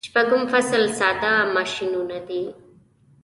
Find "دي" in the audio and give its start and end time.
2.27-2.43